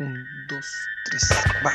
[0.00, 1.28] Un, dos, tres,
[1.62, 1.72] va.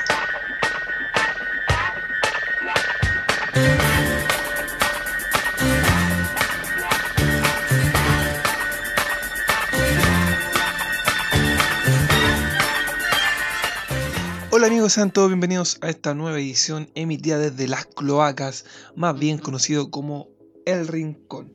[14.50, 18.66] Hola amigos, sean todos bienvenidos a esta nueva edición emitida desde las cloacas,
[18.96, 20.30] más bien conocido como
[20.66, 21.55] El Rincón.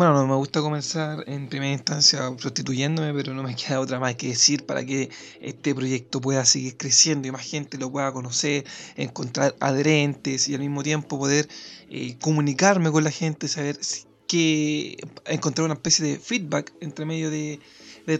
[0.00, 4.14] Bueno, no me gusta comenzar en primera instancia prostituyéndome, pero no me queda otra más
[4.14, 5.10] que decir para que
[5.42, 8.64] este proyecto pueda seguir creciendo y más gente lo pueda conocer,
[8.96, 11.50] encontrar adherentes y al mismo tiempo poder
[11.90, 13.78] eh, comunicarme con la gente, saber
[14.26, 17.60] que encontrar una especie de feedback entre medio de,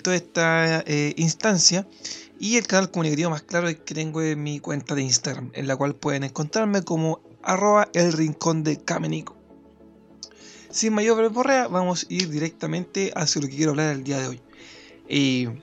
[0.03, 1.89] toda esta eh, instancia.
[2.39, 5.77] Y el canal comunicativo más claro que tengo es mi cuenta de Instagram, en la
[5.77, 8.77] cual pueden encontrarme como arroba el rincón de.
[10.71, 14.29] Sin mayor verborrea, vamos a ir directamente hacia lo que quiero hablar el día de
[14.29, 14.41] hoy.
[15.09, 15.61] Eh,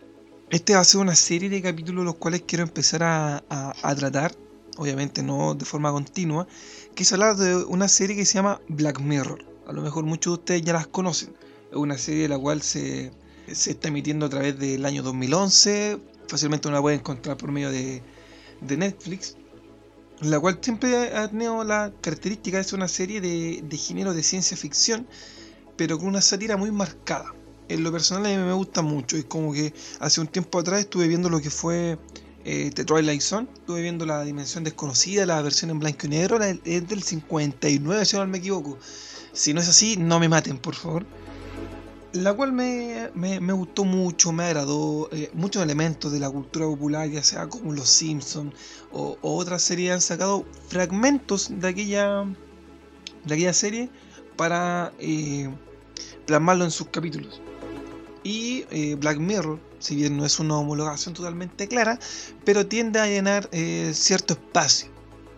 [0.49, 4.35] este va a ser una serie de capítulos los cuales quiero empezar a, tratar,
[4.75, 6.45] obviamente no de forma continua,
[6.93, 9.45] que es hablar de una serie que se llama Black Mirror.
[9.65, 11.33] A lo mejor muchos de ustedes ya las conocen.
[11.71, 13.13] Es una serie la cual se,
[13.47, 15.99] está emitiendo a través del año 2011.
[16.27, 18.01] Fácilmente uno la puede encontrar por medio de
[18.61, 19.37] Netflix
[20.21, 24.23] la cual siempre ha tenido la característica de ser una serie de, de género de
[24.23, 25.07] ciencia ficción,
[25.75, 27.33] pero con una sátira muy marcada.
[27.69, 30.79] En lo personal a mí me gusta mucho, es como que hace un tiempo atrás
[30.79, 31.99] estuve viendo lo que fue
[32.45, 36.39] eh, The Twilight Zone, estuve viendo la Dimensión Desconocida, la versión en blanco y negro,
[36.41, 38.77] es del 59 si no me equivoco.
[39.33, 41.05] Si no es así, no me maten, por favor
[42.23, 45.09] la cual me, gustó mucho, me agradó.
[45.11, 48.53] Eh, muchos elementos de la cultura popular, ya sea como Los Simpsons
[48.91, 52.25] o, otras series, han sacado fragmentos de aquella,
[53.25, 53.89] de aquella serie
[54.35, 55.49] para eh,
[56.25, 57.41] plasmarlo en sus capítulos.
[58.23, 61.99] Y eh, Black Mirror, si bien no es una homologación totalmente clara,
[62.43, 63.49] pero tiende a llenar
[63.93, 64.89] cierto espacio,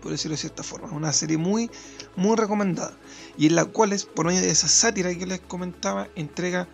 [0.02, 0.92] por decirlo de cierta forma.
[0.92, 1.70] Una serie muy,
[2.16, 2.98] muy recomendada
[3.40, 6.68] y en la cual, por medio de esa sátira que les comentaba, entrega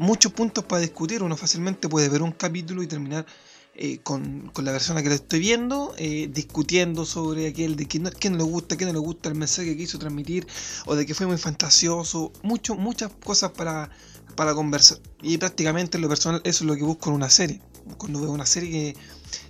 [0.00, 1.22] muchos puntos para discutir.
[1.22, 3.26] Uno fácilmente puede ver un capítulo y terminar
[3.74, 8.36] eh, con, la persona que le estoy viendo, eh, discutiendo sobre aquel de no, no,
[8.36, 10.46] le gusta, qué no le gusta el mensaje que quiso transmitir,
[10.86, 13.90] o de que fue muy fantasioso, mucho, muchas cosas para,
[14.36, 14.98] para conversar.
[15.22, 17.60] Y prácticamente en lo personal eso es lo que busco en una serie.
[17.98, 19.00] Cuando veo una serie que,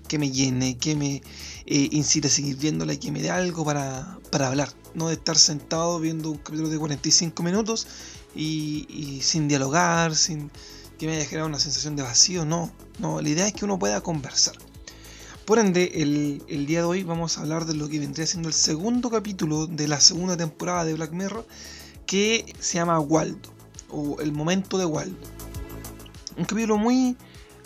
[0.09, 1.23] que me llene, que me
[1.67, 5.15] eh, incite a seguir viéndola y que me dé algo para, para hablar no de
[5.15, 7.87] estar sentado viendo un capítulo de 45 minutos
[8.35, 10.51] y, sin dialogar, sin
[10.99, 13.79] que me haya generado una sensación de vacío, no, no, la idea es que uno
[13.79, 14.57] pueda conversar.
[15.45, 18.55] Por ende, el, día de hoy vamos a hablar de lo que vendría siendo el
[18.55, 21.47] segundo capítulo de la segunda temporada de Black Mirror,
[22.07, 23.49] que se llama Waldo,
[23.89, 25.17] o El Momento de Waldo.
[26.37, 27.17] Un capítulo muy,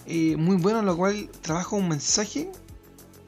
[0.07, 2.51] eh, muy bueno en lo cual trabaja un mensaje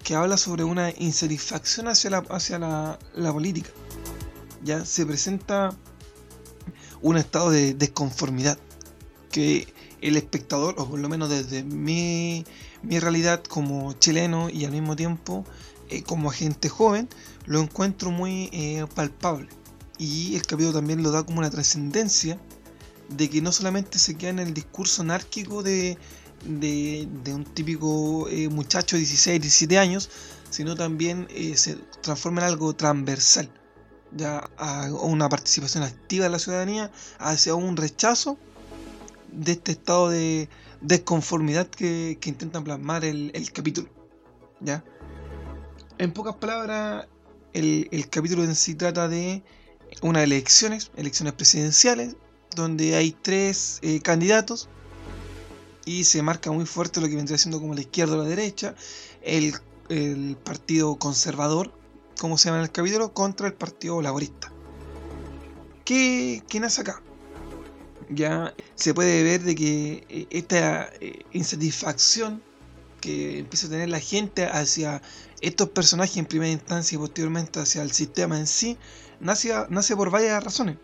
[0.02, 3.70] que habla sobre una insatisfacción hacia la, hacia la política
[4.66, 5.70] ya se presenta
[7.06, 8.58] un estado de desconformidad
[9.30, 12.44] que el espectador, o por lo menos desde mi,
[12.82, 15.44] realidad como chileno y al mismo tiempo
[15.88, 17.08] eh, como agente joven,
[17.44, 19.48] lo encuentro muy eh, palpable.
[19.98, 22.40] Y el capítulo también lo da como una trascendencia
[23.08, 25.96] de que no solamente se queda en el discurso anárquico de,
[26.44, 30.10] de, un típico eh, muchacho de 16, 17 años,
[30.50, 33.48] sino también se transforma en algo transversal
[34.12, 38.38] ya a una participación activa de la ciudadanía hacia un rechazo
[39.32, 40.48] de este estado de
[40.80, 43.88] desconformidad que, intentan plasmar el, capítulo.
[44.60, 44.84] ¿ya?
[45.98, 47.06] En pocas palabras,
[47.52, 49.42] el, capítulo en sí trata de
[50.02, 52.16] unas elecciones, elecciones presidenciales,
[52.54, 54.68] donde hay tres eh, candidatos
[55.84, 58.74] y se marca muy fuerte lo que vendría siendo como la izquierda o la derecha,
[59.22, 59.54] el,
[59.88, 61.72] el partido conservador,
[62.18, 64.52] como se llama en el capítulo, contra el Partido Laborista.
[65.84, 67.02] ¿Qué, ¿Qué nace acá?
[68.08, 72.42] Ya se puede ver de que eh, esta eh, insatisfacción
[73.00, 75.02] que empieza a tener la gente hacia
[75.40, 78.78] estos personajes en primera instancia y posteriormente hacia el sistema en sí,
[79.20, 80.76] nace, nace por varias razones.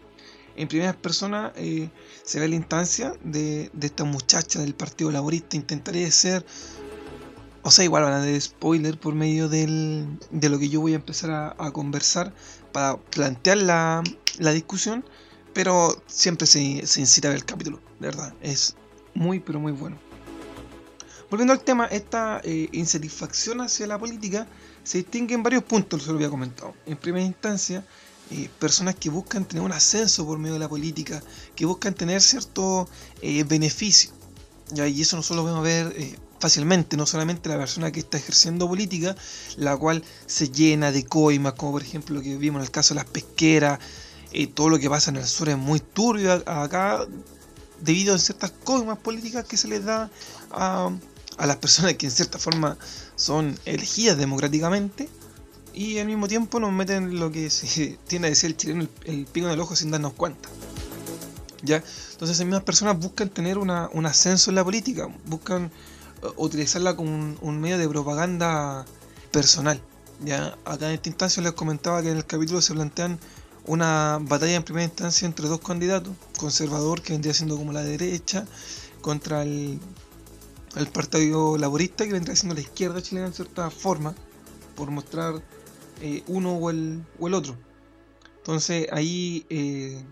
[0.55, 1.88] En primera persona eh,
[2.25, 6.44] se ve la instancia de, de, esta muchacha del Partido Laborista, intentaría ser
[7.62, 9.69] o sea, igual van a dar spoiler por medio de
[10.31, 12.32] lo que yo voy a empezar a, conversar
[12.73, 14.03] para plantear la,
[14.53, 15.05] discusión,
[15.53, 18.75] pero siempre se, se, incita a ver el capítulo, de verdad, es
[19.14, 19.97] muy pero muy bueno.
[21.31, 24.47] Volviendo al tema, esta eh, insatisfacción hacia la política
[24.82, 26.75] se distingue en varios puntos, se lo había comentado.
[26.85, 27.87] En primera instancia,
[28.31, 31.23] eh, personas que buscan tener un ascenso por medio de la política,
[31.55, 32.88] que buscan tener cierto
[33.23, 34.11] eh, beneficio
[34.73, 34.87] ¿ya?
[34.88, 38.67] Y eso nosotros lo podemos ver eh, fácilmente, no solamente la persona que está ejerciendo
[38.67, 39.15] política,
[39.56, 42.94] la cual se llena de coimas, como por ejemplo lo que vimos en el caso
[42.94, 43.79] de las pesqueras,
[44.33, 47.06] eh, todo lo que pasa en el sur es muy turbio acá,
[47.81, 50.11] debido a ciertas coimas políticas que se les da
[50.50, 50.91] a,
[51.37, 52.77] a las personas que en cierta forma
[53.15, 55.09] son elegidas democráticamente
[55.73, 59.27] y al mismo tiempo nos meten lo que se tiende a decir el chileno el,
[59.27, 60.49] pico en el ojo sin darnos cuenta.
[61.62, 61.77] ¿Ya?
[61.77, 65.71] Entonces esas mismas personas buscan tener una, un ascenso en la política, buscan
[66.37, 68.85] utilizarla como un, medio de propaganda
[69.31, 69.81] personal.
[70.25, 73.19] Ya acá en esta instancia les comentaba que en el capítulo se plantean
[73.67, 78.47] una batalla en primera instancia entre dos candidatos, conservador que vendría siendo como la derecha,
[79.01, 79.81] contra el,
[80.77, 84.15] el Partido Laborista que vendría siendo la izquierda chilena en cierta forma,
[84.77, 85.43] por mostrar
[86.01, 87.57] eh, uno o el, o el otro.
[88.39, 90.03] Entonces ahí eh,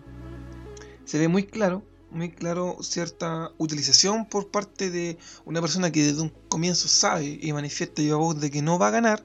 [1.05, 6.21] se ve muy claro muy claro cierta utilización por parte de una persona que desde
[6.21, 9.23] un comienzo sabe y manifiesta yo a voz de que no va a ganar,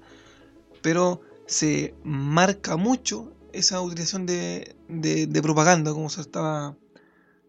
[0.83, 6.77] pero se marca mucho esa utilización de, de, propaganda, como se estaba,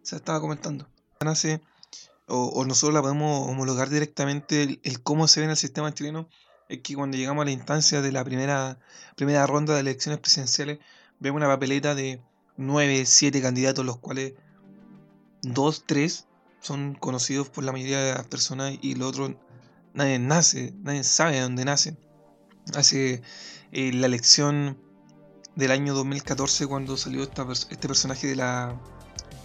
[0.01, 0.87] se estaba comentando.
[1.23, 1.61] Nace,
[2.27, 6.29] o, o, nosotros la podemos homologar directamente el, cómo se ve en el sistema chileno,
[6.69, 8.79] es que cuando llegamos a la instancia de la primera,
[9.15, 10.79] primera ronda de elecciones presidenciales,
[11.19, 12.21] vemos una papeleta de
[12.57, 14.33] 9, 7 candidatos, los cuales
[15.53, 16.27] dos, tres
[16.59, 19.39] son conocidos por la mayoría de las personas y lo otro
[19.93, 21.97] nadie nace, nadie sabe de dónde nace.
[22.75, 23.21] Hace
[23.71, 24.77] eh, la elección
[25.55, 28.79] del año 2014 cuando salió este personaje de la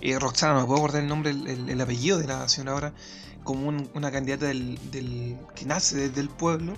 [0.00, 2.94] eh, Roxana, me puedo acordar el nombre, el, apellido de la señora ahora,
[3.44, 4.78] como una candidata del,
[5.55, 6.75] que nace desde el pueblo,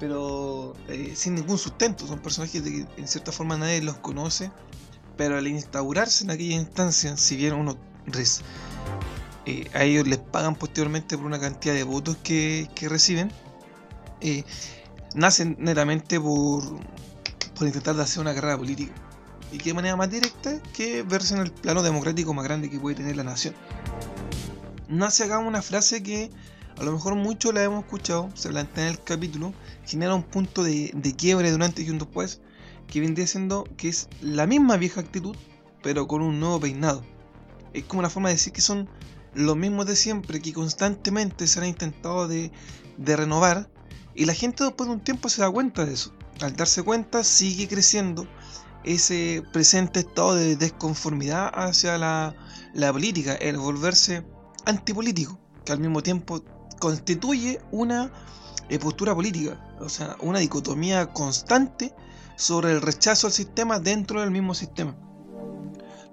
[0.00, 2.06] pero eh, sin ningún sustento.
[2.06, 4.50] Son personajes que en cierta forma nadie los conoce,
[5.16, 7.76] pero al instaurarse en aquella instancia, si bien uno
[9.46, 13.30] eh, a ellos les pagan posteriormente por una cantidad de votos que, reciben,
[14.20, 14.44] eh,
[15.14, 16.62] nacen netamente por,
[17.54, 18.92] por intentar hacer una carrera política.
[19.52, 22.96] Y qué manera más directa que verse en el plano democrático más grande que puede
[22.96, 23.54] tener la nación.
[24.88, 26.30] Nace acá una frase que
[26.78, 29.52] a lo mejor muchos la hemos escuchado, se plantea en el capítulo,
[29.86, 32.40] genera un punto de, de quiebre durante y un después,
[32.88, 35.36] que vendría siendo que es la misma vieja actitud,
[35.82, 37.04] pero con un nuevo peinado
[37.74, 38.88] es como una forma de decir que son
[39.34, 42.52] los mismos de siempre, que constantemente se han intentado de,
[42.98, 43.68] renovar,
[44.14, 46.12] y la gente después de un tiempo se da cuenta de eso.
[46.40, 48.26] Al darse cuenta sigue creciendo
[48.84, 52.34] ese presente estado de desconformidad hacia la,
[52.92, 54.24] política, el volverse
[54.66, 56.44] antipolítico, que al mismo tiempo
[56.78, 58.12] constituye una
[58.68, 61.92] eh, postura política, o sea, una dicotomía constante
[62.36, 64.96] sobre el rechazo al sistema dentro del mismo sistema.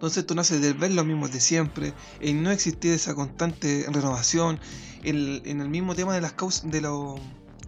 [0.02, 4.60] Entonces esto nace de ver lo mismo de siempre, en no existir esa constante renovación,
[5.04, 7.20] en, el mismo tema de las causas, de los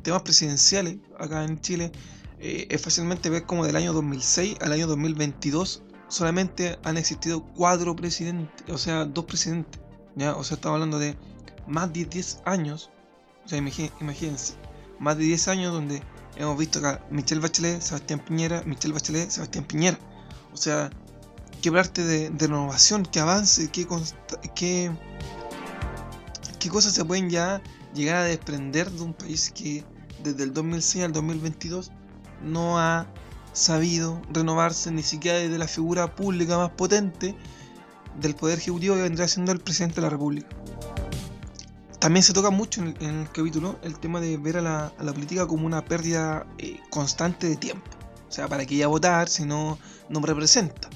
[0.02, 1.92] temas presidenciales acá en Chile,
[2.40, 7.96] eh, es fácilmente ver como del año 2006 al año 2022 solamente han existido cuatro
[7.96, 9.80] presidentes, o sea, dos presidentes,
[10.16, 10.36] ¿ya?
[10.36, 11.16] O sea, estamos hablando de
[11.68, 12.90] más de 10 años,
[13.46, 14.56] o sea, imagínense,
[15.00, 16.02] más de 10 años donde
[16.36, 20.00] hemos visto acá Michelle Bachelet, Sebastián Piñera, Michelle Bachelet, Sebastián Piñera.
[20.52, 20.90] O sea,
[21.62, 23.88] qué parte de, renovación, que avance, qué,
[24.56, 24.92] qué,
[26.60, 27.62] qué cosas se pueden ya
[27.94, 29.84] llegar a desprender de un país que
[30.24, 31.92] desde el 2006 al 2022
[32.44, 33.08] no ha
[33.54, 37.36] sabido renovarse ni siquiera desde la figura pública más potente
[38.20, 40.48] del poder ejecutivo que vendría siendo el presidente de la república.
[42.00, 45.66] También se toca mucho en el, capítulo el tema de ver a la, política como
[45.66, 47.90] una pérdida eh, constante de tiempo.
[48.28, 49.78] O sea, para que ella votar si no
[50.10, 50.90] representa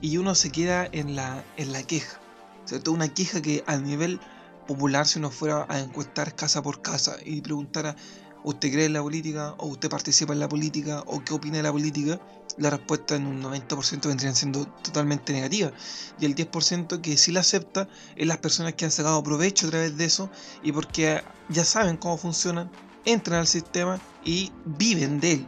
[0.00, 2.20] y uno se queda en la, en la queja.
[2.64, 2.92] ¿cierto?
[2.92, 4.20] Una queja que a nivel
[4.66, 7.96] popular, si uno fuera a encuestar casa por casa y preguntara,
[8.44, 9.54] ¿usted cree en la política?
[9.58, 11.02] ¿O usted participa en la política?
[11.06, 12.20] ¿O qué opina de la política?
[12.58, 15.72] La respuesta en un 90% vendría siendo totalmente negativa.
[16.20, 19.70] Y el 10% que sí la acepta es las personas que han sacado provecho a
[19.70, 20.30] través de eso
[20.62, 22.70] y porque ya saben cómo funcionan,
[23.04, 25.46] entran al sistema y viven de él.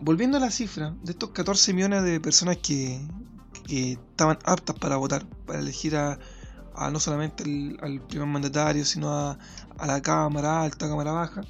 [0.00, 2.98] volviendo a la cifra de estos 14 millones de personas que,
[3.66, 6.18] que estaban aptas para votar, para elegir a,
[6.90, 7.44] no solamente
[7.80, 9.38] al primer mandatario, sino a,
[9.78, 11.42] a, la Cámara Alta, Cámara Baja,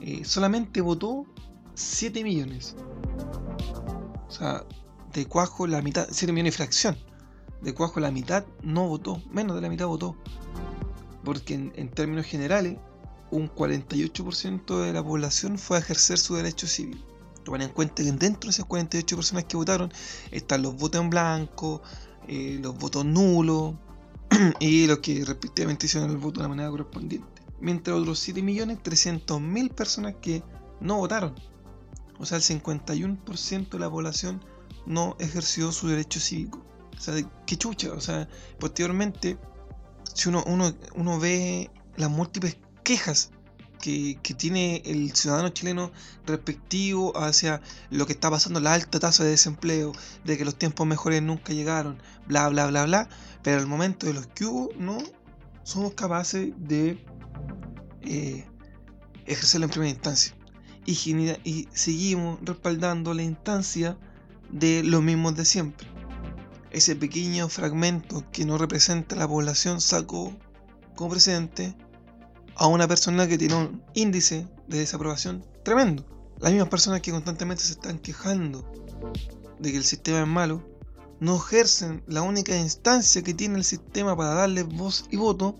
[0.00, 1.26] eh, solamente votó
[1.74, 2.76] 7 millones.
[4.28, 4.64] O sea,
[5.12, 6.96] de Cuajo la mitad, 7 millones y fracción.
[7.62, 10.16] De Cuajo la mitad no votó, menos de la mitad votó.
[11.24, 12.76] Porque en, términos generales,
[13.30, 17.02] un 48% de la población fue a ejercer su derecho civil.
[17.44, 19.92] Tomen en cuenta que dentro de esas 48 personas que votaron
[20.30, 21.82] están los votos en blanco,
[22.28, 23.74] eh, los votos nulos
[24.60, 27.42] y los que respectivamente hicieron el voto de la manera correspondiente.
[27.60, 30.42] Mientras otros 7.300.000 personas que
[30.80, 31.34] no votaron.
[32.18, 34.44] O sea, el 51% de la población
[34.86, 36.64] no ejerció su derecho cívico.
[36.96, 37.14] O sea,
[37.46, 37.92] qué chucha.
[37.92, 39.38] O sea, posteriormente,
[40.14, 43.30] si uno, uno, ve las múltiples quejas
[43.92, 45.90] que, tiene el ciudadano chileno
[46.26, 47.60] respectivo hacia
[47.90, 49.92] lo que está pasando, la alta tasa de desempleo,
[50.24, 53.08] de que los tiempos mejores nunca llegaron, bla, bla, bla, bla,
[53.42, 54.98] pero al momento de los que hubo, no
[55.62, 56.98] somos capaces de
[58.02, 58.46] eh,
[59.26, 60.34] ejercerlo en primera instancia
[60.86, 63.96] y, seguimos respaldando la instancia
[64.50, 65.88] de los mismos de siempre.
[66.70, 70.36] Ese pequeño fragmento que no representa la población sacó
[70.94, 71.74] como precedente
[72.56, 76.04] a una persona que tiene un índice de desaprobación tremendo.
[76.40, 78.64] Las mismas personas que constantemente se están quejando
[79.58, 80.62] de que el sistema es malo,
[81.20, 85.54] no ejercen la única instancia que tiene el sistema para darle voz y voto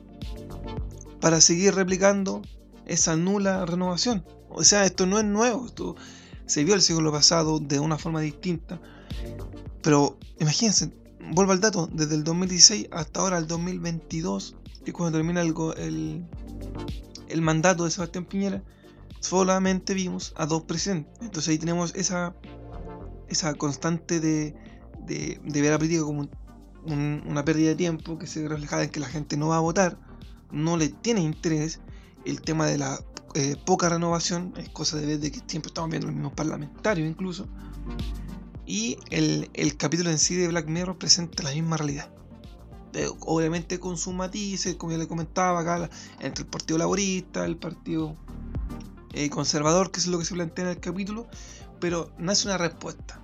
[1.21, 2.43] para seguir replicando
[2.87, 4.25] esa nula renovación.
[4.51, 5.97] O sea, esto no es nuevo, esto
[6.47, 8.81] se vio el siglo pasado de una forma distinta.
[9.83, 10.93] Pero imagínense,
[11.33, 16.25] vuelvo al dato, desde el 2016 hasta ahora el 2022, que es cuando termina el,
[17.29, 18.63] el, mandato de Sebastián Piñera,
[19.21, 21.13] solamente vimos a dos presidentes.
[21.21, 22.35] Entonces ahí tenemos esa,
[23.29, 24.55] esa constante de,
[25.07, 26.29] de, ver a política como
[26.87, 29.99] una pérdida de tiempo que se refleja en que la gente no va a votar,
[30.51, 31.81] no le tiene interés
[32.27, 33.01] el tema de la
[33.35, 37.09] eh, poca renovación, es cosa de ver de que siempre estamos viendo los mismos parlamentarios
[37.09, 37.49] incluso.
[38.67, 42.11] Y el, capítulo en sí de Black Mirror presenta la misma realidad.
[43.21, 48.17] Obviamente con sus matices, como ya le comentaba acá, entre el Partido Laborista, el Partido
[49.13, 51.27] eh, Conservador, que es lo que se plantea en el capítulo,
[51.81, 53.21] pero nace una respuesta,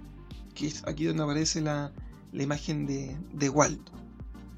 [0.55, 1.93] que es aquí donde aparece la,
[2.33, 3.93] imagen de, de Waldo.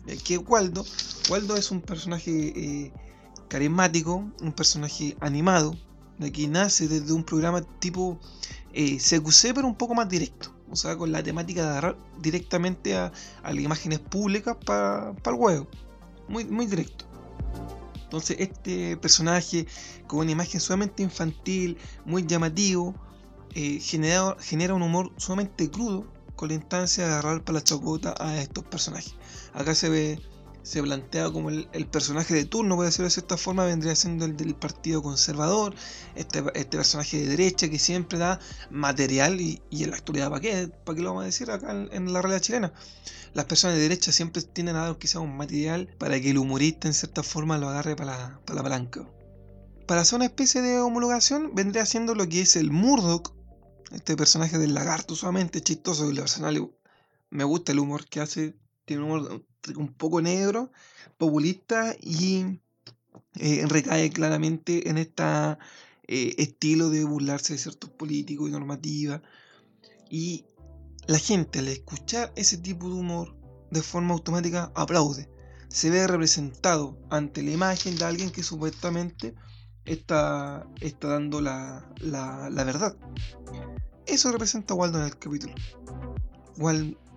[0.06, 0.84] Eh, Waldo,
[1.30, 2.92] Waldo es un personaje
[3.48, 5.76] carismático, un personaje animado,
[6.18, 8.18] de que nace desde un programa tipo
[8.72, 10.54] eh, CQC, pero un poco más directo.
[10.72, 13.12] O sea, con la temática de agarrar directamente a,
[13.44, 15.68] las imágenes públicas para el juego.
[16.28, 17.04] Muy, muy directo.
[18.04, 19.66] Entonces, este personaje
[20.06, 21.76] con una imagen sumamente infantil,
[22.06, 22.94] muy llamativo,
[23.54, 28.14] eh, genera, genera un humor sumamente crudo con la instancia de agarrar para la chocota
[28.18, 29.14] a estos personajes.
[29.52, 30.20] Acá se ve
[30.62, 34.36] se plantea como el, personaje de turno, puede ser de cierta forma, vendría siendo el
[34.36, 35.74] del Partido Conservador,
[36.14, 38.40] este, este personaje de derecha que siempre da
[38.70, 40.68] material y, en la actualidad, ¿para qué?
[40.84, 42.72] ¿Para qué lo vamos a decir acá en, la realidad chilena?
[43.34, 46.86] Las personas de derecha siempre tienen a dar quizá un material para que el humorista
[46.86, 49.08] en cierta forma lo agarre para la, para la palanca.
[49.86, 53.34] Para hacer una especie de homologación, vendría siendo lo que es el Murdoch,
[53.90, 56.70] este personaje del lagarto sumamente chistoso y personal
[57.32, 58.54] me gusta el humor que hace,
[58.98, 59.44] un humor
[59.76, 60.72] un poco negro,
[61.18, 62.60] populista y
[63.36, 65.24] eh, recae claramente en este
[66.06, 69.22] estilo de burlarse de ciertos políticos y normativas.
[70.10, 70.44] Y
[71.06, 73.36] la gente al escuchar ese tipo de humor
[73.70, 75.28] de forma automática aplaude.
[75.68, 79.34] Se ve representado ante la imagen de alguien que supuestamente
[79.86, 82.94] está, está dando la, la, verdad.
[84.06, 85.54] Eso representa a Waldo en el capítulo.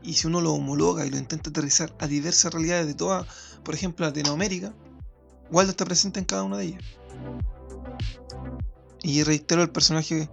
[0.05, 3.25] Y si uno lo homologa y lo intenta aterrizar a diversas realidades de toda,
[3.63, 4.73] por ejemplo, Latinoamérica,
[5.51, 6.83] Waldo está presente en cada una de ellas.
[9.01, 10.29] Y reitero el personaje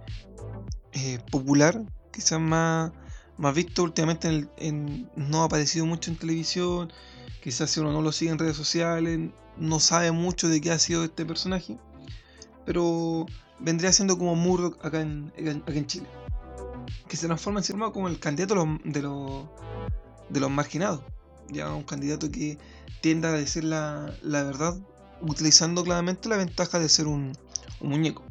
[0.93, 2.91] eh, popular, quizás más,
[3.37, 6.93] más visto últimamente en, no ha aparecido mucho en televisión,
[7.41, 10.79] quizás si uno no lo sigue en redes sociales, no sabe mucho de qué ha
[10.79, 11.77] sido este personaje,
[12.65, 13.25] pero
[13.59, 16.07] vendría siendo como Murdoch acá en, acá en Chile,
[17.07, 19.45] que se transforma en ser como el candidato de los,
[20.29, 21.01] de los, marginados,
[21.49, 22.57] ya un candidato que
[23.01, 24.77] tiende a decir la, la verdad
[25.21, 27.37] utilizando claramente la ventaja de ser un,
[27.81, 28.23] muñeco.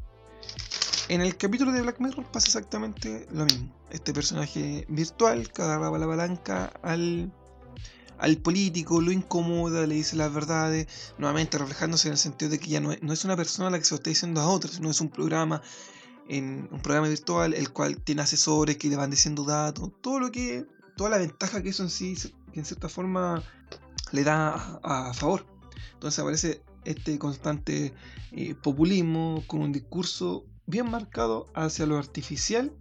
[1.08, 3.70] En el capítulo de Black Mirror pasa exactamente lo mismo.
[3.90, 7.30] Este personaje virtual que agarraba la palanca al,
[8.18, 10.86] al político, lo incomoda, le dice las verdades,
[11.18, 13.90] nuevamente reflejándose en el sentido de que ya no es, una persona la que se
[13.90, 15.60] lo está diciendo a otra, sino es un programa,
[16.28, 20.30] en, un programa virtual, el cual tiene asesores que le van diciendo datos, todo lo
[20.30, 22.16] que, toda la ventaja que eso en sí,
[22.52, 23.42] que en cierta forma
[24.12, 25.46] le da a, favor.
[25.94, 27.92] Entonces aparece este constante
[28.32, 32.72] eh, populismo con un discurso bien marcado hacia lo artificial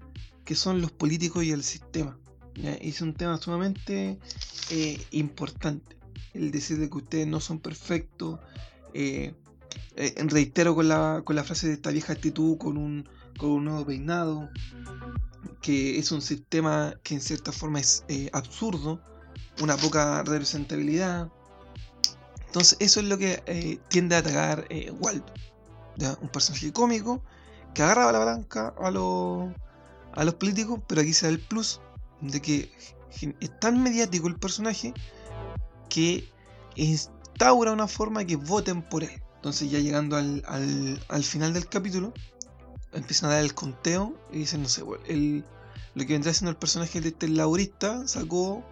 [0.46, 2.18] que son los políticos y el sistema.
[2.56, 4.20] Es un tema sumamente
[4.70, 5.98] eh, importante.
[6.34, 8.40] El decir que ustedes no son perfectos.
[8.94, 9.34] Eh,
[9.96, 13.08] reitero con la, con la frase de esta vieja actitud con un,
[13.42, 14.50] con un nuevo peinado.
[15.62, 19.02] Que es un sistema que en cierta forma es absurdo.
[19.62, 21.30] Una poca representabilidad.
[22.46, 24.68] Entonces eso es lo que tiende a atacar
[25.00, 25.26] Waldo.
[26.22, 27.22] Un personaje cómico
[27.74, 28.88] que agarraba la palanca a
[30.14, 31.80] a los políticos, pero aquí se da el plus
[32.20, 32.72] de que
[33.40, 34.94] es tan mediático el personaje
[35.90, 36.30] que
[36.76, 39.22] instaura una forma que voten por él.
[39.36, 40.44] Entonces ya llegando al,
[41.08, 42.14] al, final del capítulo,
[42.94, 45.46] empiezan a dar el conteo y dicen, no sé, el,
[45.96, 48.64] lo que vendrá siendo el personaje de este laurista sacó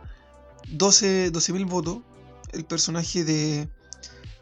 [0.68, 2.00] 12.000 mil votos,
[2.52, 3.70] el personaje de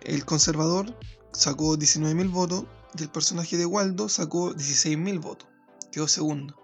[0.02, 0.98] el conservador
[1.34, 2.66] sacó 19.000 votos.
[2.98, 5.48] Y el personaje de Waldo sacó 16.000 votos,
[5.92, 6.56] quedó segundo.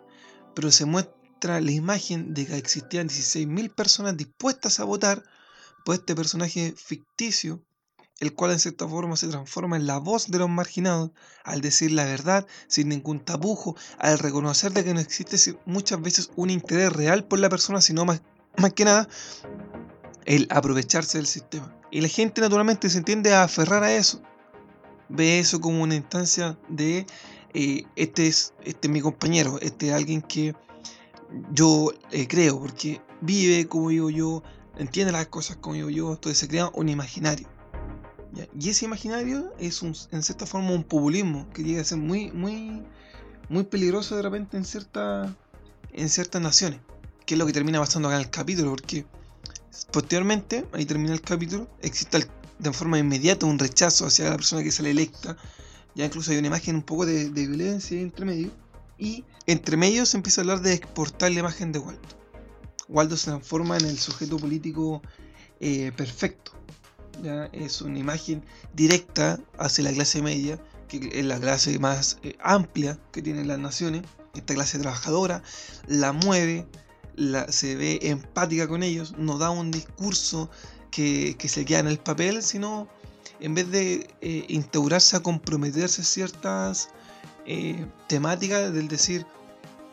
[0.56, 5.24] Pero se muestra la imagen de que existían 16.000 personas dispuestas a votar
[5.84, 7.62] por este personaje ficticio,
[8.24, 11.12] el cual en cierta forma se transforma en la voz de los marginados,
[11.44, 16.32] al decir la verdad sin ningún tapujo, al reconocer de que no existe muchas veces
[16.36, 18.22] un interés real por la persona, sino más,
[18.58, 19.08] más que nada
[20.26, 21.76] el aprovecharse del sistema.
[21.92, 24.22] Y la gente naturalmente se entiende a aferrar a eso
[25.10, 27.06] ve eso como una instancia de
[27.54, 30.56] eh, este, es, este mi compañero, este es alguien que
[31.52, 34.44] yo eh, creo, porque vive como digo yo,
[34.78, 37.48] entiende las cosas como digo yo, entonces se crea un imaginario.
[38.60, 42.32] Y ese imaginario es un, en cierta forma un populismo que llega a ser muy,
[42.32, 42.84] muy,
[43.50, 45.36] muy peligroso de repente en, cierta,
[45.92, 46.80] en ciertas naciones,
[47.26, 49.06] que es lo que termina pasando acá en el capítulo, porque
[49.92, 52.28] posteriormente, ahí termina el capítulo, existe
[52.60, 55.38] de forma inmediata un rechazo hacia la persona que sale electa.
[55.96, 58.52] Ya incluso hay una imagen un poco de, violencia entre medio.
[58.98, 62.02] Y entre medio se empieza a hablar de exportar la imagen de Waldo.
[62.88, 65.02] Waldo se transforma en el sujeto político
[65.60, 66.63] eh, perfecto.
[67.22, 67.46] ¿Ya?
[67.54, 72.98] Es una imagen directa hacia la clase media, que es la clase más eh, amplia
[73.12, 74.04] que tienen las naciones.
[74.34, 75.44] Esta clase trabajadora
[75.88, 76.66] la mueve,
[77.16, 80.50] la, se ve empática con ellos, nos da un discurso
[80.90, 82.88] que, se queda en el papel, sino
[83.40, 86.90] en vez de eh, instaurarse a comprometerse ciertas
[87.46, 89.26] eh, temáticas del decir,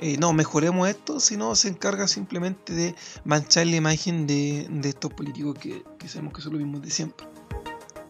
[0.00, 5.58] eh, no, mejoremos esto, sino se encarga simplemente de manchar la imagen de, estos políticos
[5.58, 7.26] que, sabemos que son los mismos de siempre.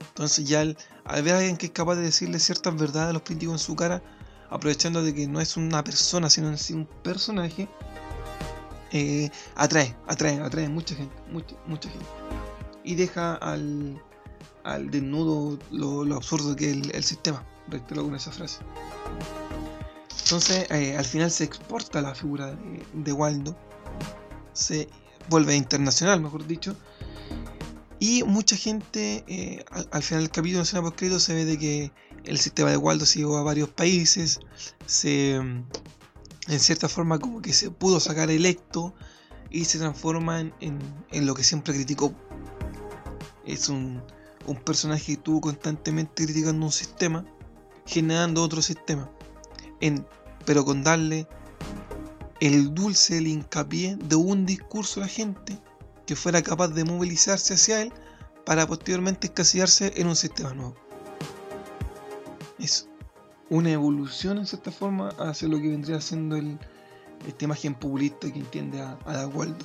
[0.09, 0.77] Entonces ya al,
[1.23, 3.77] ver a alguien que es capaz de decirle ciertas verdades a los políticos en su
[3.77, 4.03] cara,
[4.49, 7.69] aprovechando de que no es una persona, sino un personaje,
[9.55, 12.07] atrae, atrae, atrae mucha gente, mucha, mucha gente
[12.85, 14.01] y deja al,
[14.65, 17.45] al desnudo lo, absurdo que es el, sistema.
[17.69, 18.61] Reitero con esa frase.
[20.31, 22.57] Entonces, eh, al final se exporta la figura
[22.93, 23.57] de, Waldo,
[24.53, 24.89] se
[25.29, 26.77] vuelve internacional, mejor dicho,
[27.99, 31.93] y mucha gente, eh, al, final del capítulo, en por escrito, se ve de que
[32.23, 34.39] el sistema de Waldo se a varios países,
[34.87, 35.67] se, en
[36.61, 38.95] cierta forma, como que se pudo sacar electo
[39.51, 42.15] y se transforma en, en lo que siempre criticó.
[43.45, 44.01] Es un,
[44.65, 47.25] personaje que estuvo constantemente criticando un sistema,
[47.85, 49.11] generando otro sistema,
[50.51, 51.29] pero con darle
[52.41, 55.57] el dulce, el hincapié de un discurso a la gente
[56.07, 57.93] que fuera capaz de movilizarse hacia él
[58.45, 60.75] para posteriormente escasearse en un sistema nuevo.
[62.59, 62.89] Es
[63.49, 66.59] una evolución en cierta forma hacia lo que vendría siendo el,
[67.29, 69.65] esta imagen populista que entiende a, a Waldo.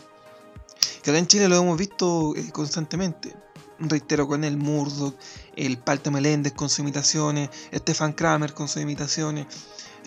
[1.02, 3.36] Que acá en Chile lo hemos visto eh, constantemente
[3.80, 5.16] reitero con el Murdoch,
[5.56, 9.48] el Palte Meléndez con sus imitaciones, Stefan Kramer con sus imitaciones,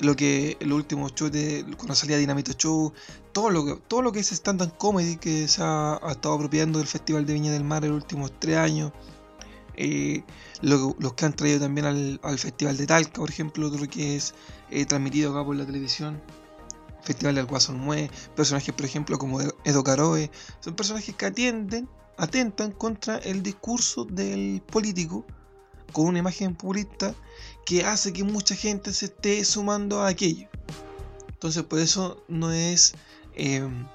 [0.00, 2.92] lo que el último show de cuando salía Dinamito Show,
[3.32, 6.88] todo lo que, todo lo que es stand-up comedy que se ha, estado apropiando del
[6.88, 8.92] Festival de Viña del Mar en los últimos tres años.
[9.80, 10.24] Eh,
[10.60, 14.34] los que han traído también al, Festival de Talca, por ejemplo, otro que es
[14.70, 16.20] eh, transmitido acá por la televisión.
[17.02, 22.72] Festival del Guasón Mue, personajes, por ejemplo, como Edo Caroe, son personajes que atienden, atentan
[22.72, 25.24] contra el discurso del político
[25.92, 27.14] con una imagen populista
[27.64, 30.48] que hace que mucha gente se esté sumando a aquello.
[31.28, 32.94] Entonces, por eso no es
[33.34, 33.86] em,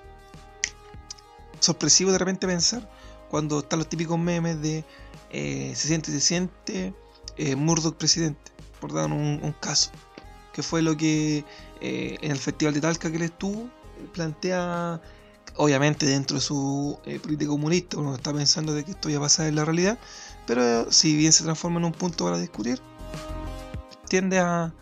[1.60, 2.90] sorpresivo de repente pensar
[3.30, 4.86] cuando están los típicos memes de
[5.32, 6.94] eh, se siente, se siente
[7.38, 9.90] eh, Murdoch presidente, por dar un, caso,
[10.54, 11.44] que fue lo que
[11.82, 13.70] eh, en el Festival de Talca que él estuvo,
[14.14, 15.02] plantea,
[15.58, 19.56] obviamente dentro de su política comunista, uno está pensando de que esto ya pasa en
[19.56, 20.00] la realidad,
[20.46, 22.80] pero si bien se transforma en un punto para discutir,
[24.08, 24.74] tiende a,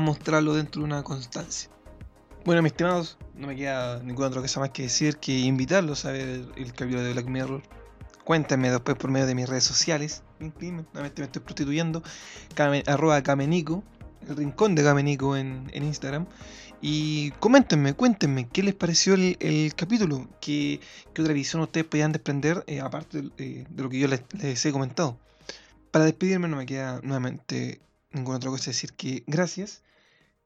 [0.00, 1.68] mostrarlo dentro de una constancia.
[2.44, 6.12] Bueno, mis estimados, no me queda ninguna otra cosa más que decir que invitarlos a
[6.12, 7.62] ver el, capítulo de Black Mirror.
[8.24, 10.22] Cuéntenme después por medio de mis redes sociales.
[10.38, 12.02] Nuevamente me estoy prostituyendo.
[12.86, 13.82] arroba Camenico,
[14.28, 16.26] el rincón de Camenico en, en Instagram.
[16.82, 22.80] Y coméntenme, cuéntenme qué les pareció el, capítulo, qué, otra visión ustedes podían desprender, eh,
[22.80, 25.18] aparte de, lo que yo les, he comentado.
[25.90, 27.80] Para despedirme no me queda nuevamente
[28.12, 29.82] ninguna otra cosa decir que gracias.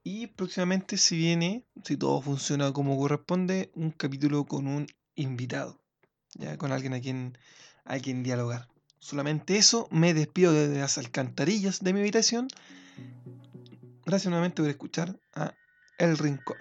[0.03, 5.81] Y próximamente si viene, si todo funciona como corresponde, un capítulo con un invitado.
[6.35, 7.39] Ya con alguien a quien,
[7.85, 8.69] a quien dialogar.
[8.99, 12.49] Solamente eso, me despido desde las alcantarillas de mi habitación.
[14.05, 15.17] Gracias nuevamente por escuchar
[15.99, 16.59] el Rincón.